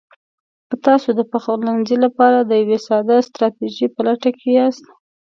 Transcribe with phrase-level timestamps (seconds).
[0.67, 4.85] که تاسو د پخلنځي لپاره د یوې ساده ستراتیژۍ په لټه کې یاست: